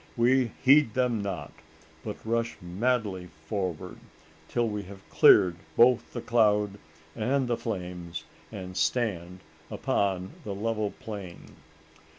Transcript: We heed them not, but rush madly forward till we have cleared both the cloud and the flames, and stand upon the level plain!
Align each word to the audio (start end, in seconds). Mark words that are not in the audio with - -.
We 0.17 0.51
heed 0.63 0.95
them 0.95 1.21
not, 1.21 1.53
but 2.03 2.25
rush 2.25 2.57
madly 2.59 3.29
forward 3.45 3.99
till 4.47 4.67
we 4.67 4.81
have 4.85 5.07
cleared 5.11 5.57
both 5.77 6.11
the 6.13 6.21
cloud 6.23 6.79
and 7.15 7.47
the 7.47 7.55
flames, 7.55 8.23
and 8.51 8.75
stand 8.75 9.41
upon 9.69 10.31
the 10.43 10.55
level 10.55 10.89
plain! 10.99 11.55